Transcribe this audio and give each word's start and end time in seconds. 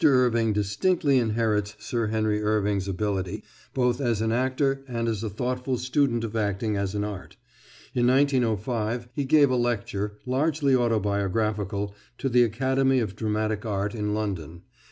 Irving 0.03 0.51
distinctly 0.51 1.19
inherits 1.19 1.75
Sir 1.77 2.07
Henry 2.07 2.41
Irving's 2.41 2.87
ability 2.87 3.43
both 3.75 4.01
as 4.01 4.19
an 4.19 4.31
actor 4.31 4.83
and 4.87 5.07
as 5.07 5.23
a 5.23 5.29
thoughtful 5.29 5.77
student 5.77 6.23
of 6.23 6.35
acting 6.35 6.75
as 6.75 6.95
an 6.95 7.03
art. 7.03 7.37
In 7.93 8.07
1905 8.07 9.09
he 9.13 9.25
gave 9.25 9.51
a 9.51 9.55
lecture, 9.55 10.13
largely 10.25 10.75
autobiographical, 10.75 11.93
to 12.17 12.29
the 12.29 12.41
Academy 12.41 12.99
of 12.99 13.15
Dramatic 13.15 13.63
Art 13.63 13.93
in 13.93 14.15
London. 14.15 14.63